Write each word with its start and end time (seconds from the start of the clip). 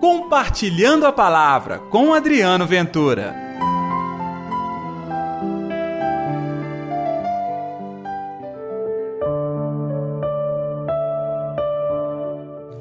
Compartilhando 0.00 1.04
a 1.04 1.12
Palavra 1.12 1.78
com 1.90 2.14
Adriano 2.14 2.66
Ventura. 2.66 3.34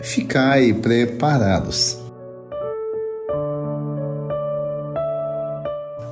Ficai 0.00 0.72
preparados. 0.72 1.98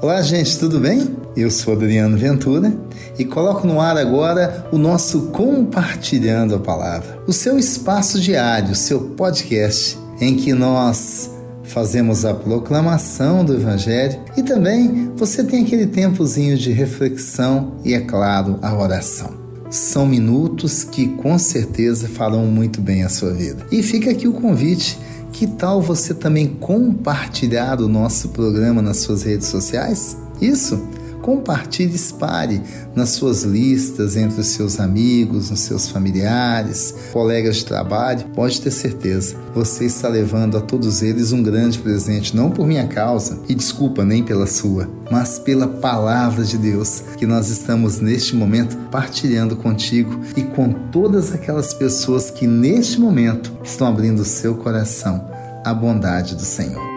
Olá, 0.02 0.20
gente, 0.22 0.58
tudo 0.58 0.80
bem? 0.80 1.16
Eu 1.36 1.48
sou 1.52 1.74
Adriano 1.74 2.18
Ventura 2.18 2.72
e 3.16 3.24
coloco 3.24 3.68
no 3.68 3.80
ar 3.80 3.96
agora 3.96 4.66
o 4.72 4.76
nosso 4.76 5.28
Compartilhando 5.28 6.56
a 6.56 6.58
Palavra, 6.58 7.22
o 7.24 7.32
seu 7.32 7.56
espaço 7.56 8.20
diário, 8.20 8.72
o 8.72 8.76
seu 8.76 9.10
podcast 9.10 10.07
em 10.20 10.36
que 10.36 10.52
nós 10.52 11.30
fazemos 11.64 12.24
a 12.24 12.34
proclamação 12.34 13.44
do 13.44 13.54
Evangelho 13.54 14.18
e 14.36 14.42
também 14.42 15.10
você 15.16 15.44
tem 15.44 15.64
aquele 15.64 15.86
tempozinho 15.86 16.56
de 16.56 16.72
reflexão 16.72 17.74
e, 17.84 17.94
é 17.94 18.00
claro, 18.00 18.58
a 18.62 18.74
oração. 18.74 19.36
São 19.70 20.06
minutos 20.06 20.82
que 20.82 21.08
com 21.08 21.38
certeza 21.38 22.08
farão 22.08 22.46
muito 22.46 22.80
bem 22.80 23.02
a 23.02 23.08
sua 23.08 23.32
vida. 23.34 23.66
E 23.70 23.82
fica 23.82 24.10
aqui 24.10 24.26
o 24.26 24.32
convite. 24.32 24.98
Que 25.30 25.46
tal 25.46 25.82
você 25.82 26.14
também 26.14 26.48
compartilhar 26.48 27.80
o 27.82 27.86
nosso 27.86 28.30
programa 28.30 28.80
nas 28.80 28.98
suas 28.98 29.24
redes 29.24 29.46
sociais? 29.46 30.16
Isso! 30.40 30.82
Compartilhe, 31.28 31.94
espalhe 31.94 32.62
nas 32.96 33.10
suas 33.10 33.42
listas, 33.42 34.16
entre 34.16 34.40
os 34.40 34.46
seus 34.46 34.80
amigos, 34.80 35.50
nos 35.50 35.60
seus 35.60 35.86
familiares, 35.86 36.94
colegas 37.12 37.56
de 37.56 37.66
trabalho. 37.66 38.24
Pode 38.34 38.58
ter 38.62 38.70
certeza, 38.70 39.36
você 39.54 39.84
está 39.84 40.08
levando 40.08 40.56
a 40.56 40.62
todos 40.62 41.02
eles 41.02 41.30
um 41.30 41.42
grande 41.42 41.78
presente, 41.80 42.34
não 42.34 42.50
por 42.50 42.66
minha 42.66 42.86
causa, 42.86 43.40
e 43.46 43.54
desculpa, 43.54 44.06
nem 44.06 44.24
pela 44.24 44.46
sua, 44.46 44.88
mas 45.10 45.38
pela 45.38 45.68
palavra 45.68 46.42
de 46.44 46.56
Deus 46.56 47.02
que 47.18 47.26
nós 47.26 47.50
estamos 47.50 48.00
neste 48.00 48.34
momento 48.34 48.78
partilhando 48.90 49.54
contigo 49.54 50.18
e 50.34 50.42
com 50.42 50.72
todas 50.90 51.34
aquelas 51.34 51.74
pessoas 51.74 52.30
que 52.30 52.46
neste 52.46 52.98
momento 52.98 53.52
estão 53.62 53.86
abrindo 53.86 54.20
o 54.20 54.24
seu 54.24 54.54
coração 54.54 55.28
à 55.62 55.74
bondade 55.74 56.34
do 56.34 56.42
Senhor. 56.42 56.87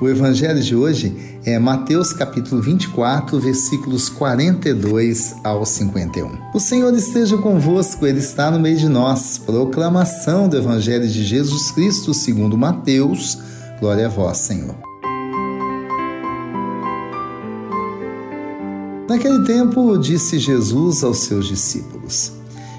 O 0.00 0.08
evangelho 0.08 0.62
de 0.62 0.76
hoje 0.76 1.12
é 1.44 1.58
Mateus 1.58 2.12
capítulo 2.12 2.62
24, 2.62 3.40
versículos 3.40 4.08
42 4.08 5.34
ao 5.42 5.66
51. 5.66 6.38
O 6.54 6.60
Senhor 6.60 6.94
esteja 6.94 7.36
convosco, 7.36 8.06
ele 8.06 8.20
está 8.20 8.48
no 8.48 8.60
meio 8.60 8.76
de 8.76 8.88
nós. 8.88 9.38
Proclamação 9.38 10.48
do 10.48 10.56
evangelho 10.56 11.08
de 11.08 11.24
Jesus 11.24 11.72
Cristo, 11.72 12.14
segundo 12.14 12.56
Mateus. 12.56 13.38
Glória 13.80 14.06
a 14.06 14.08
vós, 14.08 14.38
Senhor. 14.38 14.76
Naquele 19.08 19.44
tempo, 19.44 19.98
disse 19.98 20.38
Jesus 20.38 21.02
aos 21.02 21.18
seus 21.24 21.48
discípulos: 21.48 22.30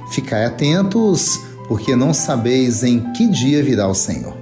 Ficai 0.09 0.45
atentos, 0.45 1.37
porque 1.67 1.97
não 1.97 2.13
sabeis 2.13 2.81
em 2.81 3.11
que 3.11 3.27
dia 3.27 3.61
virá 3.61 3.89
o 3.89 3.93
Senhor. 3.93 4.37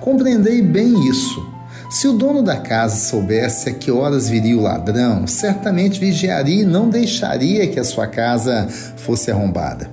Compreendei 0.00 0.62
bem 0.62 1.08
isso 1.08 1.55
se 1.88 2.08
o 2.08 2.12
dono 2.12 2.42
da 2.42 2.56
casa 2.56 2.96
soubesse 2.96 3.68
a 3.68 3.72
que 3.72 3.90
horas 3.90 4.28
viria 4.28 4.56
o 4.56 4.62
ladrão, 4.62 5.26
certamente 5.26 6.00
vigiaria 6.00 6.62
e 6.62 6.66
não 6.66 6.88
deixaria 6.88 7.66
que 7.68 7.78
a 7.78 7.84
sua 7.84 8.06
casa 8.06 8.66
fosse 8.96 9.30
arrombada. 9.30 9.88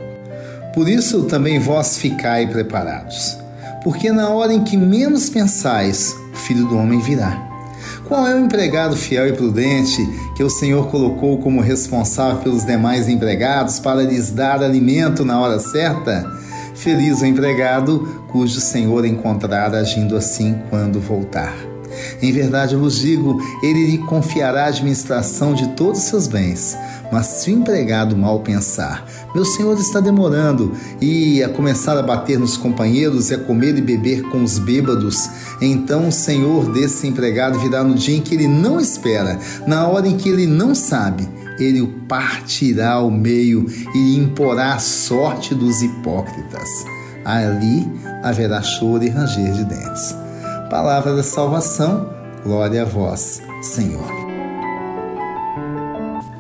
Por 0.74 0.90
isso 0.90 1.24
também 1.24 1.60
vós 1.60 1.98
ficai 1.98 2.48
preparados, 2.48 3.38
porque 3.84 4.12
na 4.12 4.30
hora 4.30 4.54
em 4.54 4.64
que 4.64 4.76
menos 4.76 5.30
pensais, 5.30 6.16
o 6.34 6.38
filho 6.38 6.68
do 6.68 6.78
homem 6.78 7.00
virá. 7.00 7.50
Qual 8.08 8.28
é 8.28 8.36
o 8.36 8.40
empregado 8.40 8.96
fiel 8.96 9.28
e 9.28 9.34
prudente 9.34 10.04
que 10.36 10.44
o 10.44 10.50
Senhor 10.50 10.88
colocou 10.90 11.38
como 11.38 11.62
responsável 11.62 12.42
pelos 12.42 12.66
demais 12.66 13.08
empregados 13.08 13.80
para 13.80 14.04
lhes 14.04 14.32
dar 14.32 14.62
alimento 14.64 15.24
na 15.24 15.40
hora 15.40 15.60
certa? 15.60 16.26
Feliz 16.76 17.22
o 17.22 17.26
empregado 17.26 18.26
cujo 18.32 18.60
Senhor 18.60 19.06
encontrar 19.06 19.74
agindo 19.76 20.18
assim 20.18 20.60
quando 20.70 21.00
voltar. 21.00 21.73
Em 22.22 22.32
verdade 22.32 22.76
vos 22.76 23.00
digo, 23.00 23.40
ele 23.62 23.86
lhe 23.86 23.98
confiará 24.00 24.66
a 24.66 24.68
administração 24.68 25.54
de 25.54 25.68
todos 25.70 26.00
os 26.00 26.06
seus 26.06 26.28
bens. 26.28 26.78
Mas 27.12 27.28
se 27.28 27.52
o 27.52 27.54
empregado 27.54 28.18
mal 28.18 28.40
pensar, 28.40 29.06
meu 29.36 29.46
senhor 29.46 29.78
está 29.78 30.00
demorando, 30.00 30.74
e 31.00 31.44
a 31.44 31.50
começar 31.50 31.98
a 31.98 32.02
bater 32.02 32.40
nos 32.40 32.58
companheiros 32.58 33.30
e 33.30 33.36
a 33.36 33.38
comer 33.38 33.78
e 33.78 33.82
beber 33.82 34.24
com 34.24 34.44
os 34.44 34.58
bêbados, 34.58 35.30
então 35.62 36.08
o 36.08 36.12
senhor 36.12 36.72
desse 36.72 37.06
empregado 37.06 37.60
virá 37.60 37.84
no 37.84 37.94
dia 37.94 38.18
em 38.18 38.22
que 38.22 38.34
ele 38.34 38.48
não 38.48 38.80
espera, 38.80 39.40
na 39.68 39.88
hora 39.88 40.08
em 40.08 40.18
que 40.18 40.28
ele 40.28 40.48
não 40.48 40.74
sabe, 40.74 41.30
ele 41.60 41.82
o 41.82 41.88
partirá 42.08 42.94
ao 42.94 43.12
meio 43.12 43.66
e 43.94 44.18
imporá 44.18 44.74
a 44.74 44.80
sorte 44.80 45.54
dos 45.54 45.82
hipócritas. 45.82 46.70
Ali 47.24 47.88
haverá 48.24 48.62
choro 48.62 49.04
e 49.04 49.10
ranger 49.10 49.54
de 49.54 49.66
dentes. 49.66 50.23
Palavra 50.74 51.16
da 51.16 51.22
salvação, 51.22 52.10
glória 52.44 52.82
a 52.82 52.86
vós, 52.86 53.44
Senhor. 53.62 54.08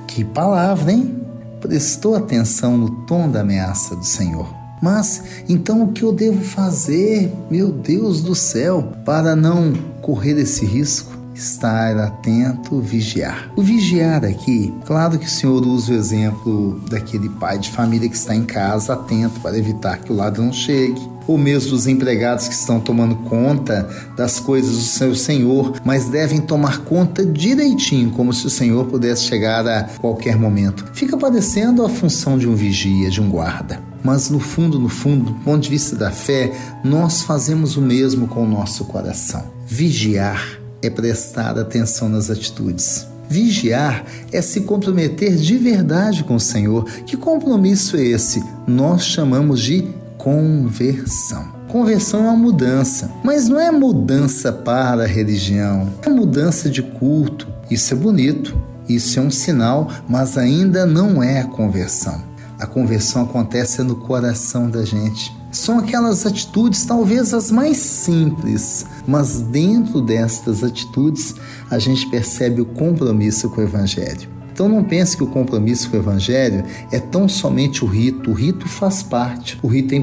Que 0.07 0.25
palavra, 0.25 0.91
hein? 0.91 1.21
Prestou 1.61 2.15
atenção 2.15 2.75
no 2.75 2.89
tom 3.05 3.29
da 3.29 3.41
ameaça 3.41 3.95
do 3.95 4.03
Senhor. 4.03 4.51
Mas 4.81 5.23
então 5.47 5.83
o 5.83 5.91
que 5.91 6.01
eu 6.01 6.11
devo 6.11 6.43
fazer, 6.43 7.31
meu 7.47 7.71
Deus 7.71 8.23
do 8.23 8.33
céu, 8.33 8.91
para 9.05 9.35
não 9.35 9.71
correr 10.01 10.39
esse 10.39 10.65
risco? 10.65 11.13
Estar 11.35 11.95
atento, 11.97 12.79
vigiar. 12.79 13.51
O 13.55 13.61
vigiar 13.61 14.25
aqui, 14.25 14.73
claro 14.83 15.19
que 15.19 15.27
o 15.27 15.29
Senhor 15.29 15.63
usa 15.63 15.93
o 15.93 15.95
exemplo 15.95 16.79
daquele 16.89 17.29
pai 17.29 17.59
de 17.59 17.69
família 17.69 18.09
que 18.09 18.15
está 18.15 18.35
em 18.35 18.45
casa, 18.45 18.93
atento 18.93 19.39
para 19.41 19.55
evitar 19.59 19.99
que 19.99 20.11
o 20.11 20.15
ladrão 20.15 20.51
chegue 20.51 21.12
ou 21.27 21.37
mesmo 21.37 21.71
dos 21.71 21.87
empregados 21.87 22.47
que 22.47 22.53
estão 22.53 22.79
tomando 22.79 23.15
conta 23.15 23.87
das 24.15 24.39
coisas 24.39 24.75
do 24.75 24.83
seu 24.83 25.15
senhor, 25.15 25.73
mas 25.83 26.09
devem 26.09 26.39
tomar 26.39 26.79
conta 26.79 27.25
direitinho, 27.25 28.11
como 28.11 28.33
se 28.33 28.45
o 28.45 28.49
senhor 28.49 28.85
pudesse 28.85 29.23
chegar 29.23 29.67
a 29.67 29.83
qualquer 29.83 30.37
momento. 30.37 30.85
Fica 30.93 31.17
parecendo 31.17 31.85
a 31.85 31.89
função 31.89 32.37
de 32.37 32.47
um 32.47 32.55
vigia, 32.55 33.09
de 33.09 33.21
um 33.21 33.29
guarda. 33.29 33.79
Mas 34.03 34.29
no 34.29 34.39
fundo, 34.39 34.77
no 34.77 34.89
fundo, 34.89 35.31
do 35.31 35.39
ponto 35.39 35.61
de 35.61 35.69
vista 35.69 35.95
da 35.95 36.11
fé, 36.11 36.51
nós 36.83 37.21
fazemos 37.21 37.77
o 37.77 37.81
mesmo 37.81 38.27
com 38.27 38.43
o 38.43 38.47
nosso 38.47 38.83
coração. 38.85 39.45
Vigiar 39.65 40.59
é 40.81 40.89
prestar 40.89 41.57
atenção 41.57 42.09
nas 42.09 42.29
atitudes. 42.29 43.07
Vigiar 43.29 44.05
é 44.31 44.41
se 44.41 44.61
comprometer 44.61 45.37
de 45.37 45.57
verdade 45.57 46.23
com 46.23 46.35
o 46.35 46.39
Senhor. 46.39 46.83
Que 47.05 47.15
compromisso 47.15 47.95
é 47.95 48.03
esse? 48.03 48.43
Nós 48.67 49.05
chamamos 49.05 49.61
de 49.61 49.87
conversão. 50.23 51.49
Conversão 51.67 52.21
é 52.21 52.29
uma 52.29 52.37
mudança, 52.37 53.11
mas 53.25 53.49
não 53.49 53.59
é 53.59 53.69
mudança 53.69 54.53
para 54.53 55.03
a 55.03 55.07
religião, 55.07 55.91
é 56.01 56.09
mudança 56.09 56.69
de 56.69 56.81
culto. 56.81 57.45
Isso 57.69 57.93
é 57.93 57.97
bonito, 57.97 58.57
isso 58.87 59.19
é 59.19 59.21
um 59.21 59.29
sinal, 59.29 59.91
mas 60.07 60.37
ainda 60.37 60.85
não 60.85 61.21
é 61.21 61.43
conversão. 61.43 62.23
A 62.57 62.65
conversão 62.65 63.23
acontece 63.23 63.83
no 63.83 63.97
coração 63.97 64.69
da 64.69 64.85
gente. 64.85 65.35
São 65.51 65.79
aquelas 65.79 66.25
atitudes, 66.25 66.85
talvez 66.85 67.33
as 67.33 67.51
mais 67.51 67.75
simples, 67.77 68.85
mas 69.05 69.41
dentro 69.41 69.99
destas 69.99 70.63
atitudes 70.63 71.35
a 71.69 71.77
gente 71.77 72.07
percebe 72.07 72.61
o 72.61 72.65
compromisso 72.65 73.49
com 73.49 73.59
o 73.59 73.63
Evangelho. 73.63 74.29
Então 74.53 74.69
não 74.69 74.83
pense 74.83 75.17
que 75.17 75.23
o 75.23 75.27
compromisso 75.27 75.89
com 75.89 75.97
o 75.97 75.99
Evangelho 75.99 76.63
é 76.91 76.99
tão 76.99 77.27
somente 77.27 77.83
o 77.83 77.87
rito. 77.87 78.29
O 78.29 78.33
rito 78.33 78.67
faz 78.67 79.01
parte, 79.01 79.59
o 79.63 79.67
rito 79.67 79.95
é 79.95 79.97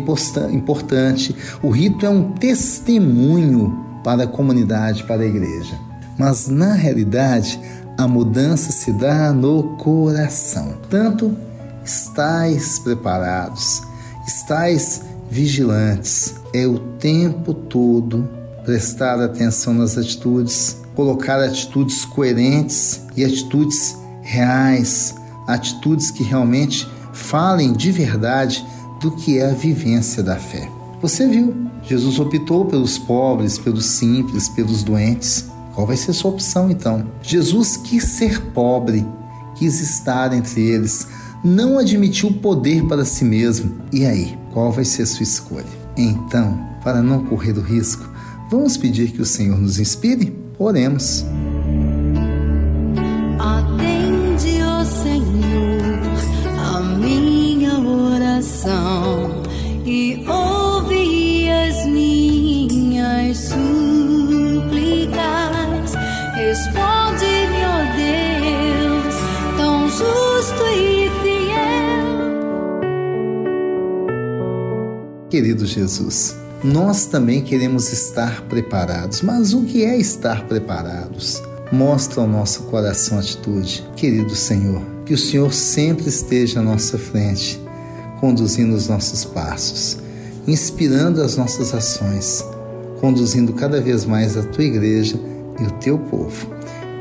importante, 0.53 1.35
o 1.63 1.71
rito 1.71 2.05
é 2.05 2.11
um 2.11 2.33
testemunho 2.33 3.87
para 4.03 4.25
a 4.25 4.27
comunidade, 4.27 5.05
para 5.05 5.23
a 5.23 5.27
igreja. 5.27 5.79
Mas 6.19 6.49
na 6.49 6.75
realidade, 6.75 7.61
a 7.97 8.09
mudança 8.09 8.73
se 8.73 8.93
dá 8.93 9.33
no 9.33 9.77
coração. 9.77 10.75
Tanto 10.91 11.37
estais 11.85 12.81
preparados, 12.81 13.83
estais 14.27 15.03
vigilantes, 15.31 16.35
é 16.53 16.67
o 16.67 16.79
tempo 16.99 17.55
todo 17.55 18.29
prestar 18.65 19.21
atenção 19.21 19.73
nas 19.75 19.97
atitudes, 19.97 20.79
colocar 20.97 21.41
atitudes 21.41 22.05
coerentes 22.05 23.01
e 23.17 23.25
atitudes 23.25 24.00
reais, 24.23 25.15
atitudes 25.47 26.11
que 26.11 26.23
realmente 26.23 26.89
falem 27.13 27.73
de 27.73 27.91
verdade 27.91 28.65
do 29.01 29.11
que 29.11 29.39
é 29.39 29.51
a 29.51 29.55
vivência 29.55 30.23
da 30.23 30.37
fé. 30.37 30.69
Você 31.01 31.27
viu, 31.27 31.55
Jesus 31.83 32.19
optou 32.19 32.67
pelos 32.67 32.99
pobres, 32.99 33.59
pelos 33.59 33.87
simples, 33.87 34.49
pelos 34.49 34.83
doentes. 34.83 35.47
Qual 35.75 35.87
vai 35.87 35.97
ser 35.97 36.13
sua 36.13 36.31
opção 36.31 36.71
então? 36.71 37.07
Jesus 37.23 37.77
quis 37.77 38.05
ser 38.05 38.41
pobre, 38.53 39.07
quis 39.57 39.81
estar 39.81 40.33
entre 40.35 40.61
eles, 40.61 41.07
não 41.43 41.79
admitiu 41.79 42.33
poder 42.35 42.85
para 42.85 43.05
si 43.05 43.25
mesmo. 43.25 43.77
E 43.91 44.05
aí, 44.05 44.39
qual 44.53 44.71
vai 44.71 44.85
ser 44.85 45.03
a 45.03 45.07
sua 45.07 45.23
escolha? 45.23 45.81
Então, 45.97 46.59
para 46.85 47.03
não 47.03 47.25
correr 47.25 47.57
o 47.57 47.63
risco. 47.63 48.09
Vamos 48.51 48.77
pedir 48.77 49.13
que 49.13 49.23
o 49.23 49.27
Senhor 49.27 49.59
nos 49.59 49.79
inspire? 49.79 50.37
Oremos. 50.59 51.25
Responde-me, 66.51 67.63
ó 67.65 67.79
Deus, 67.95 69.15
tão 69.57 69.89
justo 69.89 70.63
e 70.75 71.09
fiel. 71.23 72.11
Querido 75.31 75.65
Jesus, 75.65 76.35
nós 76.65 77.07
também 77.07 77.41
queremos 77.41 77.93
estar 77.93 78.43
preparados. 78.49 79.23
Mas 79.23 79.55
o 79.55 79.63
que 79.63 79.85
é 79.85 79.97
estar 79.97 80.49
preparados? 80.49 81.41
Mostra 81.71 82.23
ao 82.23 82.27
nosso 82.27 82.65
coração 82.65 83.21
atitude. 83.21 83.89
Querido 83.95 84.35
Senhor, 84.35 84.83
que 85.07 85.15
o 85.15 85.19
Senhor 85.19 85.55
sempre 85.55 86.09
esteja 86.09 86.59
à 86.59 86.63
nossa 86.65 86.99
frente, 86.99 87.61
conduzindo 88.19 88.75
os 88.75 88.89
nossos 88.89 89.25
passos, 89.25 89.99
inspirando 90.49 91.23
as 91.23 91.37
nossas 91.37 91.73
ações, 91.73 92.45
conduzindo 93.01 93.53
cada 93.53 93.81
vez 93.81 94.05
mais 94.05 94.37
a 94.37 94.43
tua 94.43 94.65
igreja 94.65 95.17
e 95.61 95.65
o 95.65 95.71
teu 95.73 95.99
povo. 95.99 96.49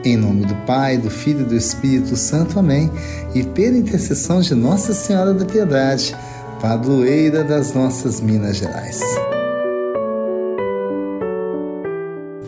Em 0.03 0.15
nome 0.15 0.45
do 0.45 0.55
Pai, 0.65 0.97
do 0.97 1.09
Filho 1.09 1.41
e 1.41 1.45
do 1.45 1.55
Espírito 1.55 2.15
Santo. 2.15 2.57
Amém. 2.59 2.89
E 3.33 3.43
pela 3.43 3.77
intercessão 3.77 4.41
de 4.41 4.55
Nossa 4.55 4.93
Senhora 4.93 5.33
da 5.33 5.45
Piedade, 5.45 6.15
padroeira 6.61 7.43
das 7.43 7.73
nossas 7.73 8.21
Minas 8.21 8.57
Gerais. 8.57 9.01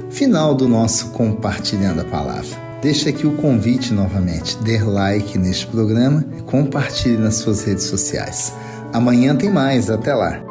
Final 0.10 0.54
do 0.54 0.68
nosso 0.68 1.08
Compartilhando 1.10 2.02
a 2.02 2.06
Palavra. 2.06 2.72
Deixa 2.82 3.10
aqui 3.10 3.28
o 3.28 3.36
convite 3.36 3.94
novamente. 3.94 4.58
Dê 4.64 4.80
like 4.80 5.38
neste 5.38 5.68
programa, 5.68 6.26
compartilhe 6.46 7.18
nas 7.18 7.36
suas 7.36 7.64
redes 7.64 7.84
sociais. 7.84 8.54
Amanhã 8.94 9.36
tem 9.36 9.52
mais. 9.52 9.90
Até 9.90 10.14
lá. 10.14 10.51